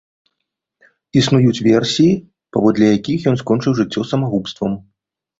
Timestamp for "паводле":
2.57-2.87